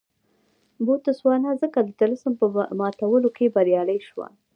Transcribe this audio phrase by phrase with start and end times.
[0.85, 2.45] بوتسوانا ځکه د طلسم په
[2.79, 4.27] ماتولو کې بریالۍ شوه.